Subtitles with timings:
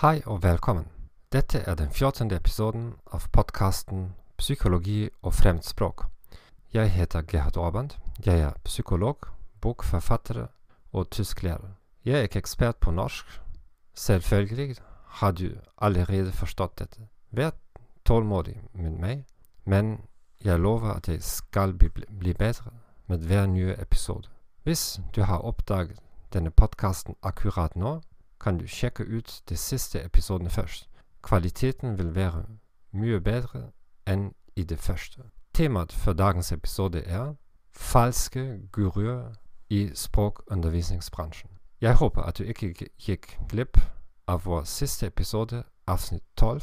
[0.00, 0.86] Hei og velkommen.
[1.32, 2.30] Dette er den 14.
[2.32, 6.06] episoden av podkasten Psykologi og fremmedspråk.
[6.72, 7.90] Jeg heter Gerhard Aaband.
[8.24, 9.28] Jeg er psykolog,
[9.60, 10.46] bokforfatter
[10.92, 11.76] og tysklærer.
[12.04, 13.26] Jeg er ikke ekspert på norsk.
[13.94, 14.76] Selvfølgelig
[15.20, 17.00] har du allerede forstått dette.
[17.30, 17.50] Vær
[18.04, 19.24] tålmodig med meg,
[19.64, 19.98] men
[20.44, 22.72] jeg lover at jeg skal bli, bli bedre
[23.06, 24.28] med hver nye episode.
[24.62, 26.00] Hvis du har oppdaget
[26.32, 28.00] denne podkasten akkurat nå,
[28.40, 30.88] kan du sjekke ut de siste episodene først.
[31.22, 32.44] Kvaliteten vil være
[32.92, 33.70] mye bedre
[34.06, 35.22] enn i det første.
[35.54, 37.34] Temaet for dagens episode er
[37.72, 39.34] falske guruer
[39.70, 41.50] i språkundervisningsbransjen.
[41.80, 43.78] Jeg håper at du ikke gikk glipp
[44.28, 46.62] av vår siste episode, avsnitt 12.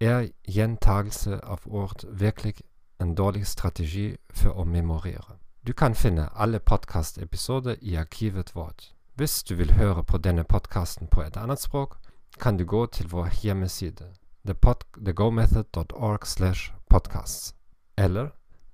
[0.00, 2.54] Er gjentagelse av ord virkelig
[3.00, 5.36] en dårlig strategi for å memorere?
[5.66, 8.94] Du kan finne alle podkastepisoder i arkivet vårt.
[9.20, 11.96] Hvis du vil høre på denne podkasten på et annet språk,
[12.40, 14.06] kan du gå til vår hjemmeside
[14.46, 17.54] thegomethod.org slash podcasts
[17.98, 18.28] eller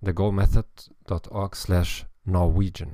[0.05, 2.92] thegomethod.org slash norwegian.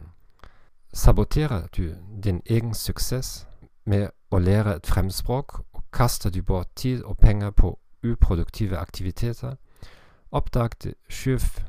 [0.93, 3.47] Saboterer du din egen suksess
[3.85, 9.57] med å lære et fremmedspråk og kaster du bort tid og penger på uproduktive aktiviteter,
[10.31, 11.65] oppdag de 21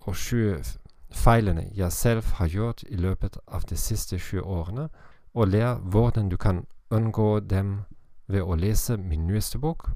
[0.00, 4.88] og 20 feilene jeg selv har i løpet av de siste 20 årene,
[5.34, 7.84] og lær hvordan du kan unngå dem
[8.26, 9.90] ved å lese min nyeste bok,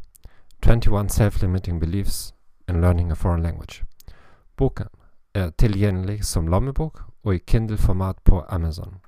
[0.63, 2.35] 21 Self-Limiting Beliefs
[2.69, 3.85] in Learning a Foreign Language.
[4.57, 4.89] Boken
[5.35, 9.01] er tilgjengelig som lommebok og i Kindle-format på Amazon.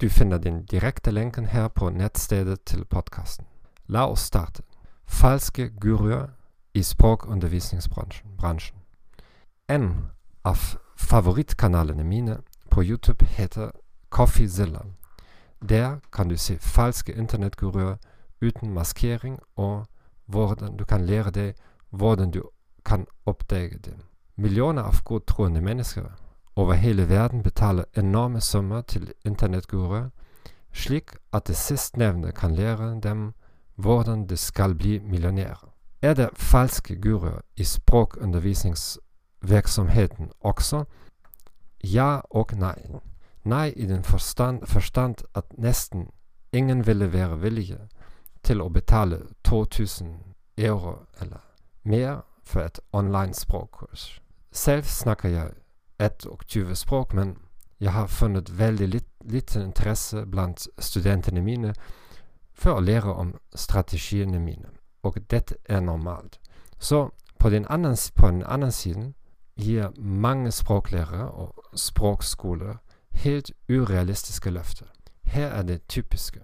[0.00, 3.46] Du finner den direkte lenken her på nettstedet til podkasten.
[3.86, 4.62] La oss starte.
[5.06, 6.28] Falske guruer
[6.74, 8.76] i språkundervisningsbransjen.
[9.68, 10.06] En
[10.44, 10.81] av
[11.12, 12.38] favorittkanalene mine
[12.70, 13.70] på YouTube heter
[14.10, 14.80] Coffeezilla.
[15.68, 17.96] Der kan du se falske internettguruer
[18.42, 19.86] uten maskering, og
[20.26, 21.54] hvordan du kan lære deg
[21.90, 22.42] hvordan du
[22.84, 23.94] kan oppdage dem.
[24.36, 26.04] Millioner av godtroende mennesker
[26.56, 30.08] over hele verden betaler enorme summer til internettguruer,
[30.72, 33.32] slik at det sistnevnte kan lære dem
[33.76, 35.74] hvordan de skal bli millionærer.
[36.02, 37.64] Er det falske guruer i
[39.42, 40.84] språkundervisningsvirksomheten også?
[41.84, 43.00] Ja og nei.
[43.44, 46.10] Nei i den forstand, forstand at nesten
[46.52, 47.78] ingen ville være villige
[48.42, 50.14] til å betale 2000
[50.58, 51.40] euro eller
[51.84, 54.20] mer for et online språkkurs.
[54.52, 55.50] Selv snakker jeg
[55.98, 57.36] 21 språk, men
[57.80, 61.74] jeg har funnet veldig liten interesse blant studentene mine
[62.54, 64.70] for å lære om strategiene mine,
[65.02, 66.38] og dette er normalt.
[66.78, 69.14] Så på den annen, på den annen siden
[69.56, 72.76] gir mange språklærere og språkskoler
[73.12, 74.86] helt urealistiske løfter.
[75.22, 76.40] Her er det typiske.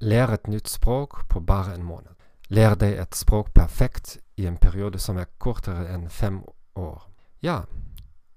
[0.00, 2.12] Lær et nytt språk på bare en måned.
[2.48, 6.42] Lær deg et språk perfekt i en periode som er kortere enn fem
[6.76, 7.06] år.
[7.42, 7.62] Ja,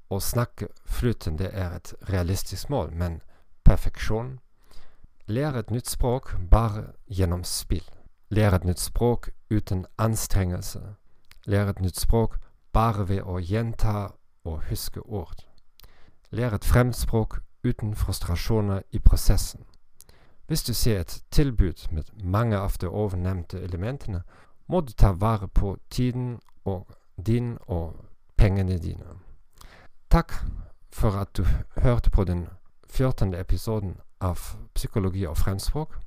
[0.09, 3.21] å snakke flytende er et realistisk mål, men
[3.63, 4.37] perfeksjon
[5.27, 7.83] Lær et nytt språk bare gjennom spill.
[8.31, 10.79] Lær et nytt språk uten anstrengelse.
[11.43, 12.37] Lær et nytt språk
[12.73, 14.11] bare ved å gjenta
[14.45, 15.45] og huske ord.
[16.31, 19.63] Lær et fremspråk uten frustrasjoner i prosessen.
[20.47, 24.21] Hvis du ser et tilbud med mange av de ovennevnte elementene,
[24.67, 26.91] må du ta vare på tiden og
[27.25, 27.95] din og
[28.37, 29.05] pengene dine.
[30.09, 30.33] Takk
[30.91, 31.45] for at du
[31.77, 32.47] hørte på den
[32.89, 33.33] 14.
[33.33, 34.39] episoden av
[34.73, 35.97] Psykologi og fremspråk.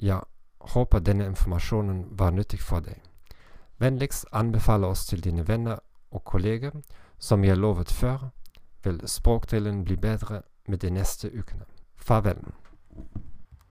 [0.00, 0.20] Jeg
[0.60, 3.00] håper denne informasjonen var nyttig for deg.
[3.78, 5.78] Vennligst anbefale oss til dine venner
[6.10, 6.70] og kolleger.
[7.18, 8.30] Som jeg lovet før,
[8.84, 11.64] vil språkdelen bli bedre med de neste ukene.
[11.96, 12.44] Farvel.